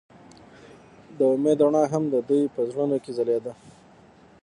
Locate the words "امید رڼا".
1.33-1.83